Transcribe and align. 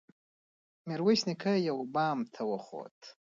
ميرويس 0.87 1.21
نيکه 1.29 1.53
يوه 1.67 1.83
بام 1.93 2.19
ته 2.33 2.41
وخوت. 2.51 2.99